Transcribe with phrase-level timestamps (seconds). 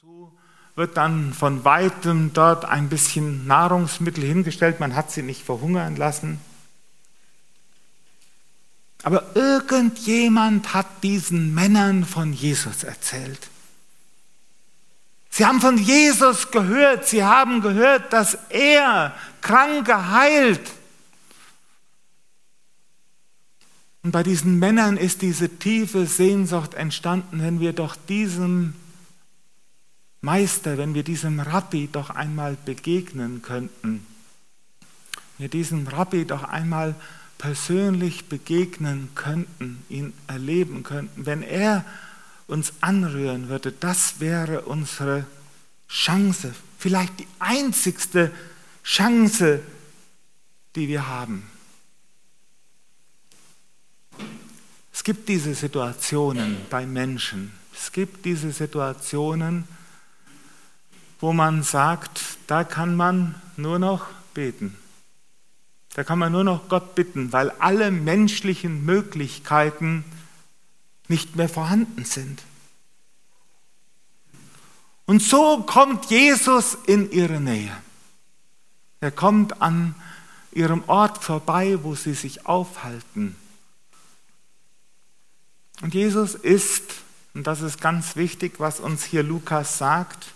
[0.00, 0.36] zu
[0.76, 6.38] wird dann von weitem dort ein bisschen Nahrungsmittel hingestellt, man hat sie nicht verhungern lassen.
[9.02, 13.48] Aber irgendjemand hat diesen Männern von Jesus erzählt.
[15.30, 20.72] Sie haben von Jesus gehört, sie haben gehört, dass er Kranke heilt.
[24.02, 28.74] Und bei diesen Männern ist diese tiefe Sehnsucht entstanden, wenn wir doch diesem
[30.20, 34.06] Meister, wenn wir diesem Rabbi doch einmal begegnen könnten,
[35.38, 36.94] wir diesem Rabbi doch einmal
[37.38, 41.84] persönlich begegnen könnten, ihn erleben könnten, wenn er
[42.46, 45.26] uns anrühren würde, das wäre unsere
[45.88, 48.32] Chance, vielleicht die einzigste
[48.84, 49.60] Chance,
[50.74, 51.48] die wir haben.
[54.92, 59.64] Es gibt diese Situationen bei Menschen, es gibt diese Situationen,
[61.20, 64.76] wo man sagt, da kann man nur noch beten.
[65.94, 70.04] Da kann man nur noch Gott bitten, weil alle menschlichen Möglichkeiten
[71.08, 72.42] nicht mehr vorhanden sind.
[75.06, 77.74] Und so kommt Jesus in ihre Nähe.
[79.00, 79.94] Er kommt an
[80.52, 83.36] ihrem Ort vorbei, wo sie sich aufhalten.
[85.80, 86.82] Und Jesus ist,
[87.34, 90.32] und das ist ganz wichtig, was uns hier Lukas sagt,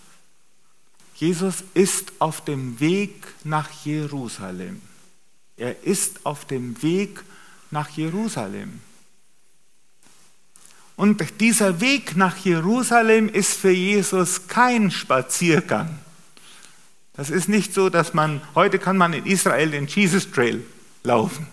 [1.21, 4.81] Jesus ist auf dem Weg nach Jerusalem.
[5.59, 7.23] Er ist auf dem Weg
[7.71, 8.81] nach Jerusalem.
[10.97, 15.99] Und dieser Weg nach Jerusalem ist für Jesus kein Spaziergang.
[17.13, 20.65] Das ist nicht so, dass man, heute kann man in Israel den Jesus Trail
[21.03, 21.47] laufen.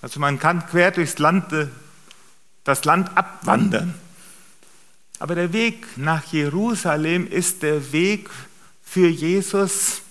[0.00, 1.66] Also man kann quer durchs Land, äh,
[2.62, 3.94] das Land abwandern.
[5.18, 8.30] Aber der Weg nach Jerusalem ist der Weg
[8.90, 10.02] für Jesus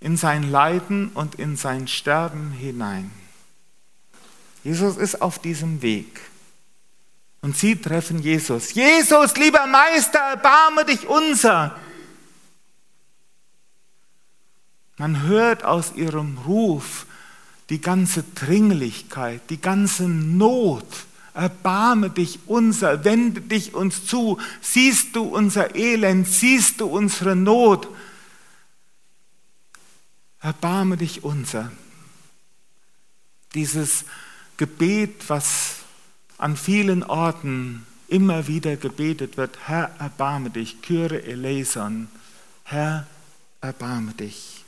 [0.00, 3.10] in sein Leiden und in sein Sterben hinein.
[4.62, 6.20] Jesus ist auf diesem Weg.
[7.40, 8.74] Und sie treffen Jesus.
[8.74, 11.74] Jesus, lieber Meister, erbarme dich unser.
[14.98, 17.06] Man hört aus ihrem Ruf
[17.70, 20.86] die ganze Dringlichkeit, die ganze Not.
[21.34, 24.38] Erbarme dich unser, wende dich uns zu.
[24.60, 27.88] Siehst du unser Elend, siehst du unsere Not
[30.42, 31.70] erbarme dich unser.
[33.54, 34.04] Dieses
[34.56, 35.76] Gebet, was
[36.36, 42.08] an vielen Orten immer wieder gebetet wird, Herr, erbarme dich, Kyre eleison,
[42.64, 43.06] Herr,
[43.60, 44.64] erbarme dich.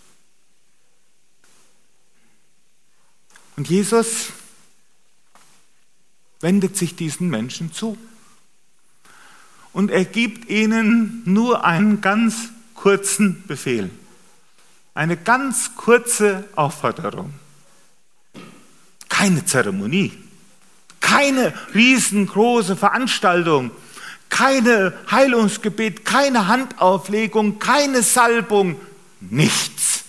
[3.57, 4.33] Und Jesus
[6.45, 7.97] wendet sich diesen Menschen zu.
[9.73, 13.91] Und er gibt ihnen nur einen ganz kurzen Befehl.
[14.93, 17.33] Eine ganz kurze Aufforderung.
[19.09, 20.13] Keine Zeremonie,
[21.01, 23.71] keine riesengroße Veranstaltung,
[24.29, 28.79] keine Heilungsgebet, keine Handauflegung, keine Salbung,
[29.21, 30.05] nichts.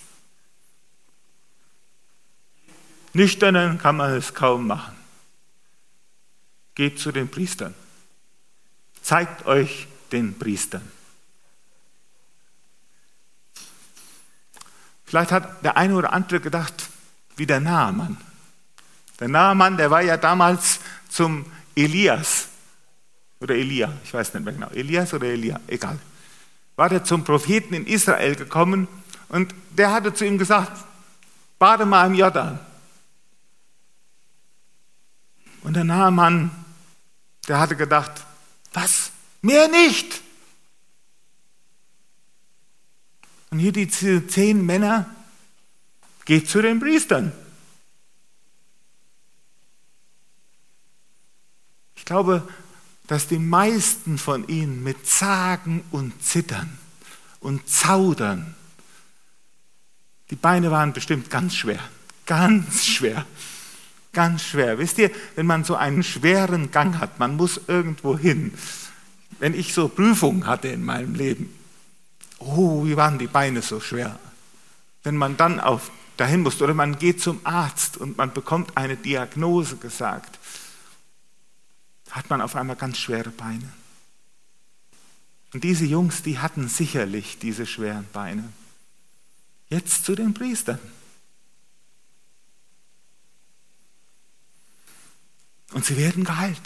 [3.14, 4.95] Nüchternen kann man es kaum machen.
[6.76, 7.74] Geht zu den Priestern.
[9.02, 10.82] Zeigt euch den Priestern.
[15.06, 16.90] Vielleicht hat der eine oder andere gedacht,
[17.38, 18.18] wie der Naaman.
[19.20, 22.48] Der Naaman, der war ja damals zum Elias
[23.40, 26.00] oder Elia, ich weiß nicht mehr genau, Elias oder Elia, egal.
[26.76, 28.88] War der zum Propheten in Israel gekommen
[29.30, 30.84] und der hatte zu ihm gesagt,
[31.60, 32.60] bade mal im Jordan.
[35.62, 36.52] Und der Naaman,
[37.48, 38.12] der hatte gedacht,
[38.74, 39.12] was?
[39.42, 40.22] Mehr nicht.
[43.52, 45.10] Und hier die zehn Männer,
[46.26, 47.32] geht zu den Priestern.
[51.96, 52.48] Ich glaube,
[53.08, 56.78] dass die meisten von ihnen mit Zagen und Zittern
[57.40, 58.56] und Zaudern,
[60.32, 61.80] die Beine waren bestimmt ganz schwer,
[62.26, 63.26] ganz schwer,
[64.16, 64.80] ganz schwer.
[64.80, 68.52] Wisst ihr, wenn man so einen schweren Gang hat, man muss irgendwo hin.
[69.38, 71.54] Wenn ich so Prüfungen hatte in meinem Leben,
[72.40, 74.18] oh, wie waren die Beine so schwer.
[75.04, 78.96] Wenn man dann auf, dahin muss oder man geht zum Arzt und man bekommt eine
[78.96, 80.40] Diagnose gesagt,
[82.10, 83.70] hat man auf einmal ganz schwere Beine.
[85.54, 88.50] Und diese Jungs, die hatten sicherlich diese schweren Beine.
[89.70, 90.80] Jetzt zu den Priestern.
[95.76, 96.62] Und sie werden geheilt.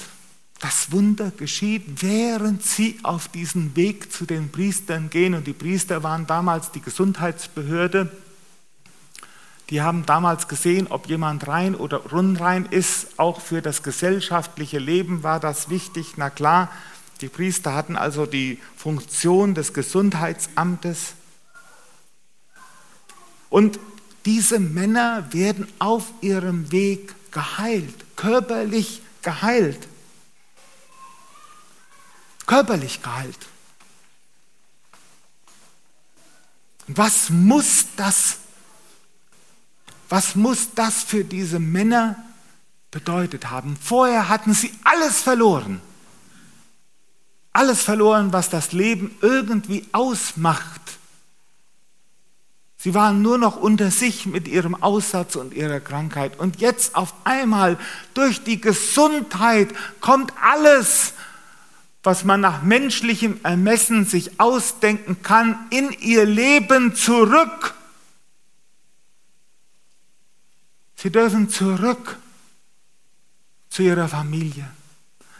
[0.60, 5.34] das Wunder geschieht, während sie auf diesen Weg zu den Priestern gehen.
[5.34, 8.12] Und die Priester waren damals die Gesundheitsbehörde.
[9.72, 13.18] Die haben damals gesehen, ob jemand rein oder unrein ist.
[13.18, 16.14] Auch für das gesellschaftliche Leben war das wichtig.
[16.18, 16.70] Na klar,
[17.22, 21.14] die Priester hatten also die Funktion des Gesundheitsamtes.
[23.50, 23.80] Und
[24.26, 29.88] diese Männer werden auf ihrem Weg geheilt, körperlich geheilt
[32.50, 33.38] körperlich geheilt.
[36.88, 38.38] Was muss das,
[40.10, 42.16] was muss das für diese Männer
[42.90, 43.78] bedeutet haben?
[43.78, 45.80] Vorher hatten sie alles verloren.
[47.54, 50.79] Alles verloren, was das Leben irgendwie ausmacht.
[52.82, 56.40] Sie waren nur noch unter sich mit ihrem Aussatz und ihrer Krankheit.
[56.40, 57.78] Und jetzt auf einmal
[58.14, 59.68] durch die Gesundheit
[60.00, 61.14] kommt alles,
[62.04, 67.74] was man nach menschlichem Ermessen sich ausdenken kann, in ihr Leben zurück.
[70.96, 72.18] Sie dürfen zurück
[73.70, 74.72] zu ihrer Familie.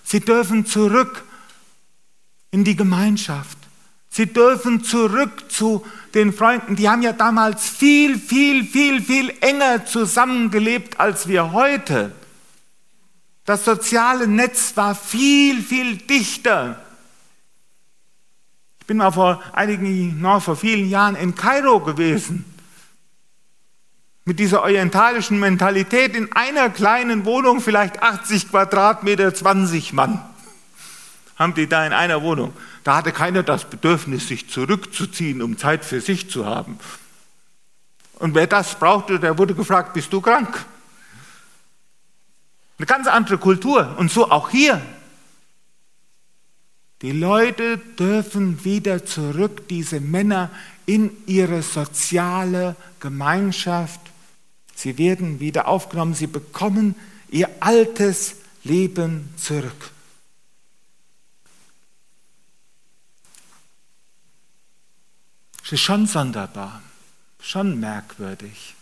[0.04, 1.24] Sie dürfen zurück
[2.52, 3.58] in die Gemeinschaft.
[4.20, 6.76] Sie dürfen zurück zu den Freunden.
[6.76, 12.12] Die haben ja damals viel, viel, viel, viel enger zusammengelebt als wir heute.
[13.46, 16.84] Das soziale Netz war viel, viel dichter.
[18.82, 22.44] Ich bin mal vor einigen, noch vor vielen Jahren in Kairo gewesen.
[24.26, 30.22] Mit dieser orientalischen Mentalität in einer kleinen Wohnung, vielleicht 80 Quadratmeter, 20 Mann,
[31.40, 32.54] haben die da in einer Wohnung.
[32.84, 36.78] Da hatte keiner das Bedürfnis, sich zurückzuziehen, um Zeit für sich zu haben.
[38.16, 40.66] Und wer das brauchte, der wurde gefragt, bist du krank?
[42.78, 43.96] Eine ganz andere Kultur.
[43.98, 44.82] Und so auch hier.
[47.02, 50.52] Die Leute dürfen wieder zurück, diese Männer,
[50.86, 54.02] in ihre soziale Gemeinschaft.
[54.76, 56.16] Sie werden wieder aufgenommen.
[56.16, 56.96] Sie bekommen
[57.30, 59.92] ihr altes Leben zurück.
[65.70, 66.82] Es ist schon sonderbar,
[67.40, 68.74] schon merkwürdig.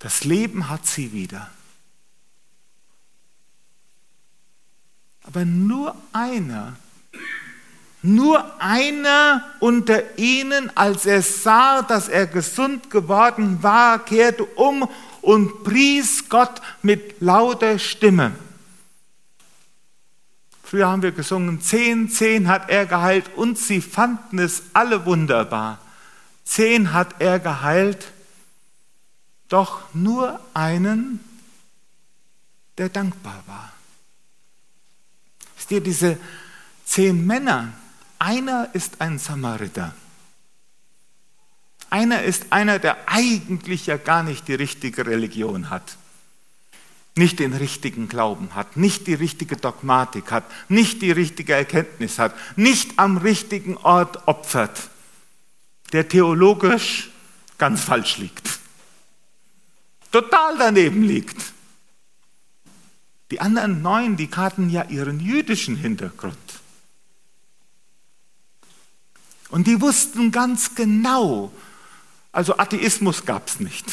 [0.00, 1.48] Das Leben hat sie wieder.
[5.22, 6.76] Aber nur einer,
[8.02, 14.86] nur einer unter ihnen, als er sah, dass er gesund geworden war, kehrte um
[15.22, 18.32] und pries Gott mit lauter Stimme.
[20.72, 25.78] Früher haben wir gesungen, zehn, zehn hat er geheilt und sie fanden es alle wunderbar.
[26.44, 28.10] Zehn hat er geheilt
[29.50, 31.20] doch nur einen,
[32.78, 33.70] der dankbar war.
[35.58, 36.16] Ist dir diese
[36.86, 37.74] zehn Männer,
[38.18, 39.94] einer ist ein Samariter.
[41.90, 45.98] Einer ist einer, der eigentlich ja gar nicht die richtige Religion hat,
[47.14, 52.34] nicht den richtigen Glauben hat, nicht die richtige Dogmatik hat, nicht die richtige Erkenntnis hat,
[52.56, 54.88] nicht am richtigen Ort opfert,
[55.92, 57.10] der theologisch
[57.58, 58.62] ganz falsch liegt
[60.12, 61.52] total daneben liegt.
[63.32, 66.36] Die anderen neun, die hatten ja ihren jüdischen Hintergrund.
[69.48, 71.50] Und die wussten ganz genau,
[72.30, 73.86] also Atheismus gab es nicht.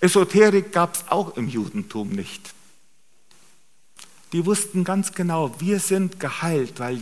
[0.00, 2.54] Esoterik gab es auch im Judentum nicht.
[4.32, 7.00] Die wussten ganz genau, wir sind geheilt, weil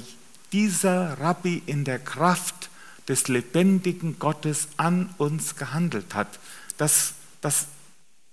[0.53, 2.71] dieser Rabbi in der Kraft
[3.09, 6.39] des lebendigen Gottes an uns gehandelt hat.
[6.79, 7.67] Das, das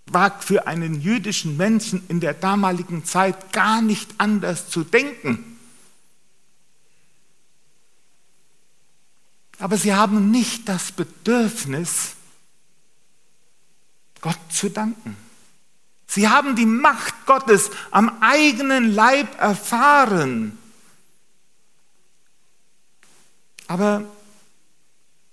[0.06, 5.58] war für einen jüdischen Menschen in der damaligen Zeit gar nicht anders zu denken.
[9.58, 12.16] Aber sie haben nicht das Bedürfnis,
[14.22, 15.18] Gott zu danken.
[16.08, 20.58] Sie haben die Macht Gottes am eigenen Leib erfahren.
[23.68, 24.04] Aber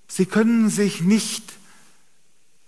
[0.07, 1.52] sie können sich nicht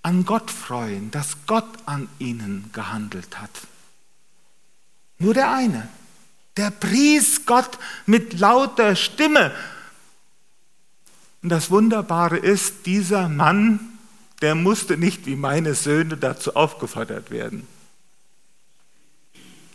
[0.02, 3.50] an Gott freuen, dass Gott an ihnen gehandelt hat.
[5.18, 5.88] Nur der eine,
[6.56, 9.54] der pries Gott mit lauter Stimme.
[11.42, 13.99] Und das Wunderbare ist, dieser Mann,
[14.40, 17.66] der musste nicht wie meine Söhne dazu aufgefordert werden.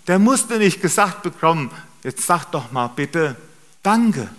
[0.08, 1.72] Der musste nicht gesagt bekommen,
[2.04, 3.36] jetzt sag doch mal bitte,
[3.84, 4.30] danke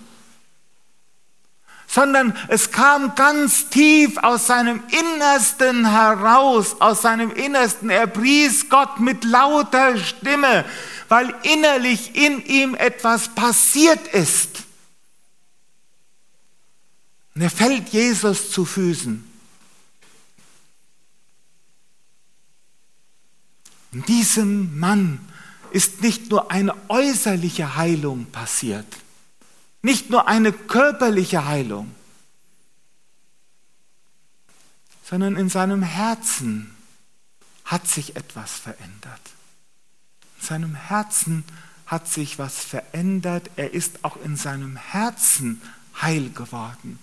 [1.87, 7.91] sondern es kam ganz tief aus seinem Innersten heraus, aus seinem Innersten.
[7.91, 10.65] Er pries Gott mit lauter Stimme,
[11.09, 14.65] weil innerlich in ihm etwas passiert ist.
[17.35, 19.36] Und er fällt Jesus zu Füßen.
[23.97, 25.19] In diesem Mann
[25.71, 28.87] ist nicht nur eine äußerliche Heilung passiert,
[29.81, 31.95] nicht nur eine körperliche Heilung,
[35.03, 36.77] sondern in seinem Herzen
[37.65, 39.23] hat sich etwas verändert.
[40.41, 41.43] In seinem Herzen
[41.87, 43.51] hat sich was verändert.
[43.57, 45.63] Er ist auch in seinem Herzen
[46.03, 46.99] heil geworden.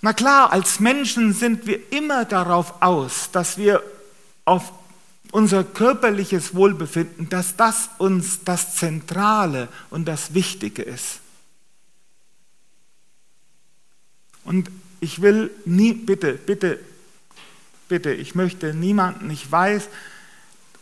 [0.00, 3.82] Na klar, als Menschen sind wir immer darauf aus, dass wir
[4.44, 4.72] auf
[5.32, 11.20] unser körperliches Wohlbefinden, dass das uns das Zentrale und das Wichtige ist.
[14.44, 16.78] Und ich will nie, bitte, bitte,
[17.88, 19.88] bitte, ich möchte niemanden, ich weiß,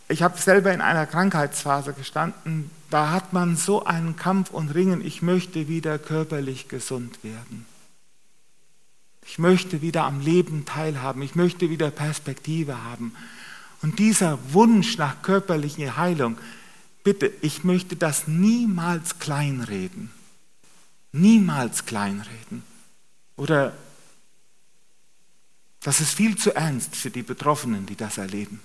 [0.08, 5.04] ich habe selber in einer Krankheitsphase gestanden, da hat man so einen Kampf und Ringen,
[5.04, 7.66] ich möchte wieder körperlich gesund werden.
[9.26, 13.14] Ich möchte wieder am Leben teilhaben, ich möchte wieder Perspektive haben.
[13.82, 16.38] Und dieser Wunsch nach körperlicher Heilung,
[17.02, 20.10] bitte, ich möchte das niemals kleinreden.
[21.12, 22.62] Niemals kleinreden.
[23.36, 23.76] Oder
[25.80, 28.60] das ist viel zu ernst für die Betroffenen, die das erleben.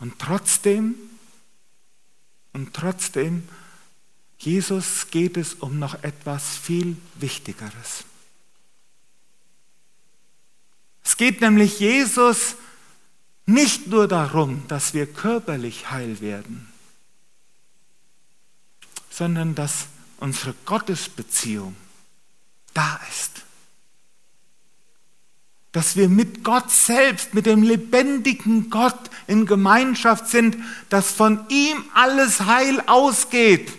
[0.00, 0.94] Und trotzdem,
[2.52, 3.48] und trotzdem,
[4.44, 8.04] Jesus geht es um noch etwas viel Wichtigeres.
[11.02, 12.56] Es geht nämlich Jesus
[13.46, 16.68] nicht nur darum, dass wir körperlich heil werden,
[19.10, 19.86] sondern dass
[20.18, 21.74] unsere Gottesbeziehung
[22.74, 23.44] da ist.
[25.72, 30.58] Dass wir mit Gott selbst, mit dem lebendigen Gott in Gemeinschaft sind,
[30.90, 33.72] dass von ihm alles Heil ausgeht.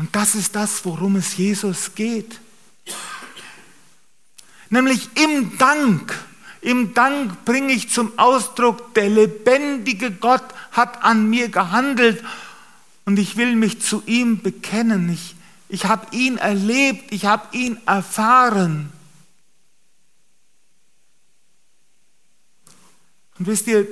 [0.00, 2.40] Und das ist das, worum es Jesus geht.
[4.70, 6.18] Nämlich im Dank.
[6.62, 10.42] Im Dank bringe ich zum Ausdruck, der lebendige Gott
[10.72, 12.24] hat an mir gehandelt
[13.04, 15.10] und ich will mich zu ihm bekennen.
[15.10, 15.36] Ich,
[15.68, 18.90] ich habe ihn erlebt, ich habe ihn erfahren.
[23.38, 23.86] Und wisst ihr,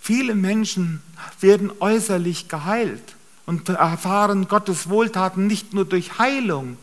[0.00, 1.00] viele Menschen
[1.40, 3.14] werden äußerlich geheilt
[3.48, 6.76] und erfahren Gottes Wohltaten nicht nur durch Heilung,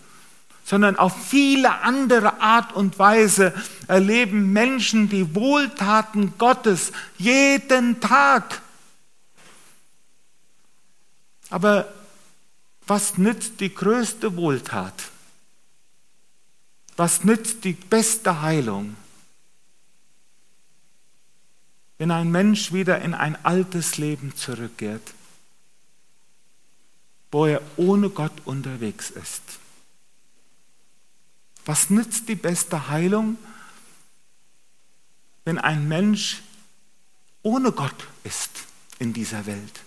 [0.64, 3.54] sondern auf viele andere Art und Weise
[3.88, 8.64] erleben Menschen die Wohltaten Gottes jeden Tag.
[11.52, 11.88] Aber
[12.88, 15.12] was nützt die größte Wohltat?
[16.98, 18.96] Was nützt die beste Heilung?
[22.00, 25.14] Wenn ein Mensch wieder in ein altes Leben zurückkehrt,
[27.32, 29.42] wo er ohne Gott unterwegs ist.
[31.66, 33.38] Was nützt die beste Heilung,
[35.44, 36.42] wenn ein Mensch
[37.42, 38.52] ohne Gott ist
[39.00, 39.82] in dieser Welt?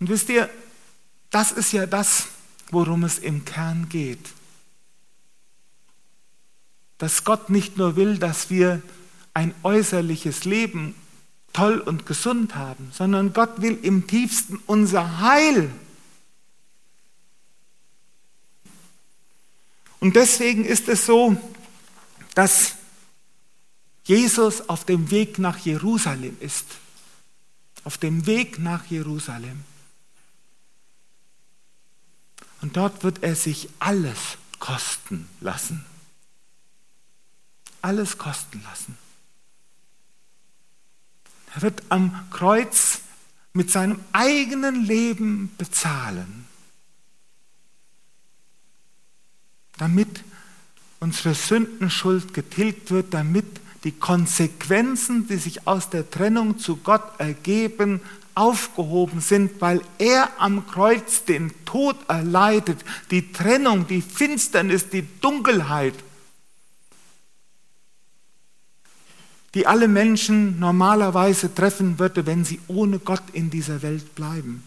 [0.00, 0.50] Und wisst ihr,
[1.30, 2.28] das ist ja das,
[2.70, 4.30] worum es im Kern geht.
[6.98, 8.82] Dass Gott nicht nur will, dass wir
[9.34, 10.94] ein äußerliches Leben
[11.56, 15.70] toll und gesund haben, sondern Gott will im tiefsten unser Heil.
[19.98, 21.34] Und deswegen ist es so,
[22.34, 22.74] dass
[24.04, 26.66] Jesus auf dem Weg nach Jerusalem ist.
[27.84, 29.64] Auf dem Weg nach Jerusalem.
[32.60, 35.86] Und dort wird er sich alles kosten lassen.
[37.80, 39.05] Alles kosten lassen.
[41.56, 43.00] Er wird am Kreuz
[43.54, 46.44] mit seinem eigenen Leben bezahlen,
[49.78, 50.22] damit
[51.00, 53.46] unsere Sündenschuld getilgt wird, damit
[53.84, 58.02] die Konsequenzen, die sich aus der Trennung zu Gott ergeben,
[58.34, 65.94] aufgehoben sind, weil er am Kreuz den Tod erleidet, die Trennung, die Finsternis, die Dunkelheit,
[69.56, 74.62] die alle Menschen normalerweise treffen würde, wenn sie ohne Gott in dieser Welt bleiben,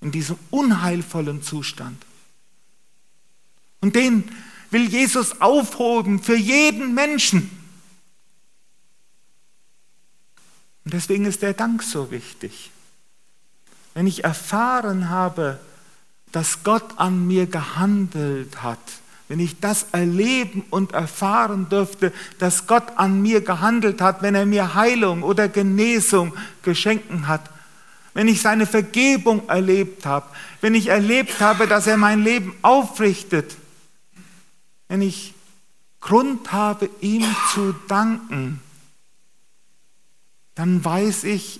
[0.00, 2.00] in diesem unheilvollen Zustand.
[3.80, 4.22] Und den
[4.70, 7.50] will Jesus aufhoben für jeden Menschen.
[10.84, 12.70] Und deswegen ist der Dank so wichtig.
[13.92, 15.58] Wenn ich erfahren habe,
[16.30, 18.78] dass Gott an mir gehandelt hat,
[19.32, 24.44] wenn ich das erleben und erfahren dürfte, dass Gott an mir gehandelt hat, wenn er
[24.44, 27.48] mir Heilung oder Genesung geschenken hat,
[28.12, 30.26] wenn ich seine Vergebung erlebt habe,
[30.60, 33.56] wenn ich erlebt habe, dass er mein Leben aufrichtet,
[34.88, 35.32] wenn ich
[36.02, 37.24] Grund habe, ihm
[37.54, 38.60] zu danken,
[40.54, 41.58] dann weiß ich,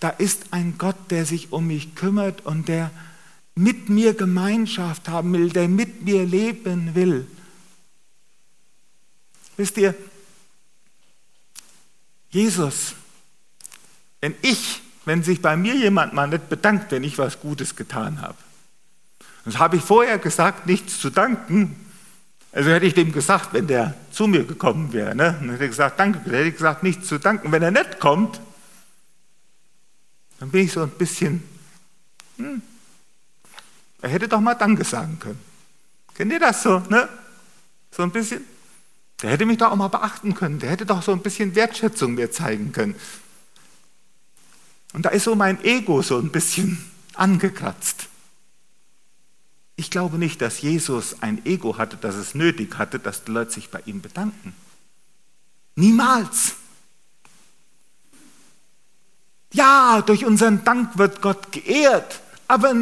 [0.00, 2.90] da ist ein Gott, der sich um mich kümmert und der
[3.58, 7.26] mit mir Gemeinschaft haben will, der mit mir leben will.
[9.56, 9.96] Wisst ihr,
[12.30, 12.94] Jesus,
[14.20, 18.20] wenn ich, wenn sich bei mir jemand mal nicht bedankt, wenn ich was Gutes getan
[18.20, 18.38] habe,
[19.44, 21.74] das habe ich vorher gesagt, nichts zu danken.
[22.52, 25.36] Also hätte ich dem gesagt, wenn der zu mir gekommen wäre, ne?
[25.40, 27.50] dann hätte ich gesagt, danke, dann hätte ich gesagt, nichts zu danken.
[27.50, 28.40] Wenn er nicht kommt,
[30.38, 31.42] dann bin ich so ein bisschen,
[32.36, 32.62] hm,
[34.00, 35.40] er hätte doch mal Danke sagen können.
[36.14, 37.08] Kennt ihr das so, ne?
[37.90, 38.44] So ein bisschen?
[39.22, 40.58] Der hätte mich doch auch mal beachten können.
[40.60, 42.94] Der hätte doch so ein bisschen Wertschätzung mir zeigen können.
[44.92, 46.78] Und da ist so mein Ego so ein bisschen
[47.14, 48.08] angekratzt.
[49.76, 53.52] Ich glaube nicht, dass Jesus ein Ego hatte, dass es nötig hatte, dass die Leute
[53.52, 54.54] sich bei ihm bedanken.
[55.76, 56.54] Niemals.
[59.52, 62.74] Ja, durch unseren Dank wird Gott geehrt, aber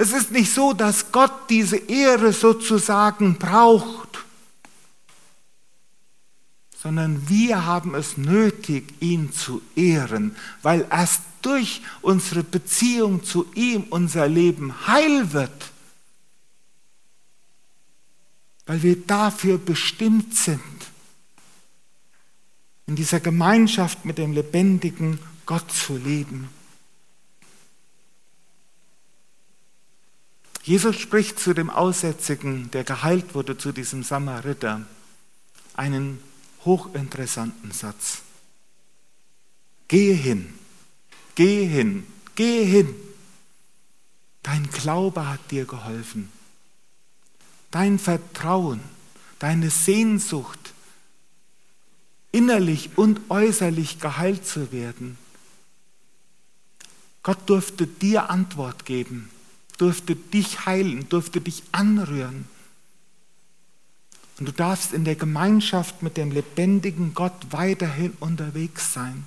[0.00, 4.24] es ist nicht so, dass Gott diese Ehre sozusagen braucht,
[6.74, 13.84] sondern wir haben es nötig, ihn zu ehren, weil erst durch unsere Beziehung zu ihm
[13.90, 15.70] unser Leben heil wird,
[18.64, 20.62] weil wir dafür bestimmt sind,
[22.86, 26.48] in dieser Gemeinschaft mit dem lebendigen Gott zu leben.
[30.62, 34.84] Jesus spricht zu dem Aussätzigen, der geheilt wurde, zu diesem Samariter,
[35.74, 36.22] einen
[36.64, 38.20] hochinteressanten Satz.
[39.88, 40.52] Gehe hin,
[41.34, 42.94] gehe hin, gehe hin.
[44.42, 46.30] Dein Glaube hat dir geholfen.
[47.70, 48.80] Dein Vertrauen,
[49.38, 50.74] deine Sehnsucht,
[52.32, 55.16] innerlich und äußerlich geheilt zu werden.
[57.22, 59.30] Gott durfte dir Antwort geben
[59.80, 62.46] durfte dich heilen, durfte dich anrühren.
[64.38, 69.26] Und du darfst in der Gemeinschaft mit dem lebendigen Gott weiterhin unterwegs sein.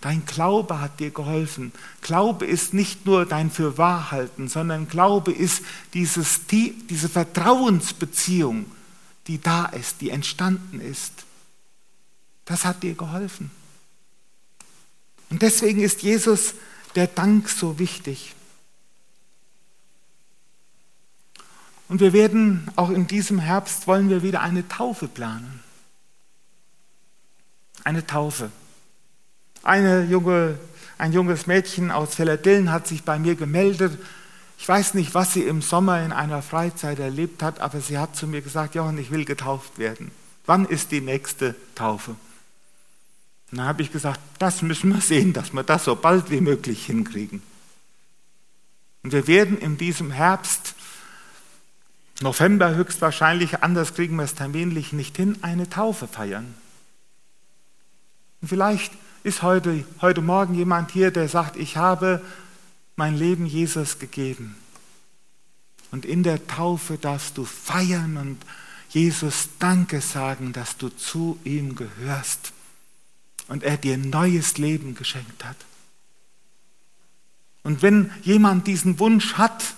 [0.00, 1.72] Dein Glaube hat dir geholfen.
[2.02, 5.62] Glaube ist nicht nur dein Fürwahrhalten, sondern Glaube ist
[5.94, 8.66] dieses, diese Vertrauensbeziehung,
[9.26, 11.24] die da ist, die entstanden ist.
[12.44, 13.50] Das hat dir geholfen.
[15.30, 16.54] Und deswegen ist Jesus
[16.94, 18.34] der Dank so wichtig.
[21.88, 25.60] Und wir werden auch in diesem Herbst wollen wir wieder eine Taufe planen.
[27.84, 28.50] Eine Taufe.
[29.62, 30.58] Eine junge,
[30.98, 33.98] ein junges Mädchen aus Felerdillen hat sich bei mir gemeldet.
[34.58, 38.16] Ich weiß nicht, was sie im Sommer in einer Freizeit erlebt hat, aber sie hat
[38.16, 40.10] zu mir gesagt, Johann, ich will getauft werden.
[40.46, 42.12] Wann ist die nächste Taufe?
[43.50, 46.40] Und dann habe ich gesagt, das müssen wir sehen, dass wir das so bald wie
[46.40, 47.42] möglich hinkriegen.
[49.02, 50.74] Und wir werden in diesem Herbst
[52.20, 56.54] November höchstwahrscheinlich, anders kriegen wir es terminlich nicht hin, eine Taufe feiern.
[58.40, 58.92] Und vielleicht
[59.24, 62.20] ist heute, heute Morgen jemand hier, der sagt, ich habe
[62.96, 64.54] mein Leben Jesus gegeben.
[65.90, 68.38] Und in der Taufe darfst du feiern und
[68.90, 72.52] Jesus Danke sagen, dass du zu ihm gehörst
[73.48, 75.56] und er dir neues Leben geschenkt hat.
[77.62, 79.74] Und wenn jemand diesen Wunsch hat,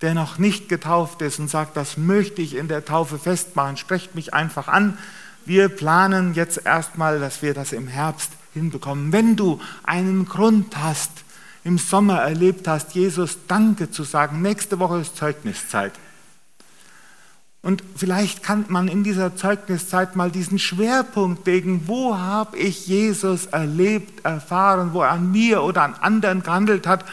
[0.00, 4.14] der noch nicht getauft ist und sagt, das möchte ich in der Taufe festmachen, sprecht
[4.14, 4.96] mich einfach an.
[5.44, 9.12] Wir planen jetzt erstmal, dass wir das im Herbst hinbekommen.
[9.12, 11.10] Wenn du einen Grund hast,
[11.64, 15.92] im Sommer erlebt hast, Jesus Danke zu sagen, nächste Woche ist Zeugniszeit.
[17.60, 23.46] Und vielleicht kann man in dieser Zeugniszeit mal diesen Schwerpunkt legen, wo habe ich Jesus
[23.46, 27.04] erlebt, erfahren, wo er an mir oder an anderen gehandelt hat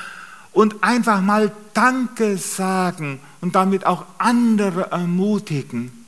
[0.56, 6.06] und einfach mal Danke sagen und damit auch andere ermutigen.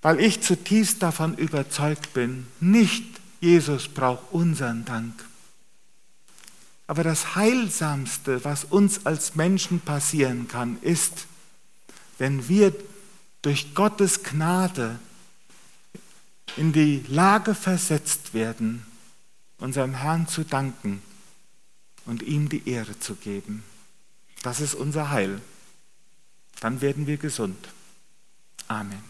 [0.00, 3.04] Weil ich zutiefst davon überzeugt bin, nicht
[3.40, 5.22] Jesus braucht unseren Dank.
[6.86, 11.26] Aber das Heilsamste, was uns als Menschen passieren kann, ist,
[12.16, 12.72] wenn wir
[13.42, 14.98] durch Gottes Gnade
[16.56, 18.86] in die Lage versetzt werden,
[19.58, 21.02] unserem Herrn zu danken
[22.10, 23.62] und ihm die Ehre zu geben.
[24.42, 25.40] Das ist unser Heil.
[26.58, 27.68] Dann werden wir gesund.
[28.66, 29.04] Amen.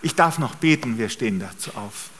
[0.00, 2.10] Ich darf noch beten, wir stehen dazu auf.